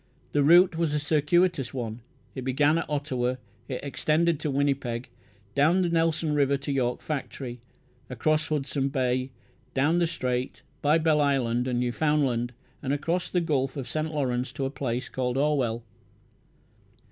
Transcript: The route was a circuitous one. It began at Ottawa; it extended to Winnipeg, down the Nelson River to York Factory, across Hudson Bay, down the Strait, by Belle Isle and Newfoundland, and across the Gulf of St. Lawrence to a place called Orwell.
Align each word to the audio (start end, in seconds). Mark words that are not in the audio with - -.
The 0.31 0.41
route 0.41 0.75
was 0.77 0.95
a 0.95 0.99
circuitous 0.99 1.75
one. 1.75 2.01
It 2.33 2.41
began 2.43 2.79
at 2.79 2.89
Ottawa; 2.89 3.35
it 3.67 3.81
extended 3.83 4.39
to 4.39 4.49
Winnipeg, 4.49 5.09
down 5.53 5.83
the 5.83 5.89
Nelson 5.89 6.33
River 6.33 6.57
to 6.57 6.71
York 6.71 7.03
Factory, 7.03 7.61
across 8.09 8.47
Hudson 8.47 8.89
Bay, 8.89 9.29
down 9.75 9.99
the 9.99 10.07
Strait, 10.07 10.63
by 10.81 10.97
Belle 10.97 11.21
Isle 11.21 11.45
and 11.45 11.67
Newfoundland, 11.79 12.51
and 12.81 12.91
across 12.93 13.29
the 13.29 13.41
Gulf 13.41 13.77
of 13.77 13.87
St. 13.87 14.11
Lawrence 14.11 14.51
to 14.53 14.65
a 14.65 14.71
place 14.71 15.07
called 15.07 15.37
Orwell. 15.37 15.83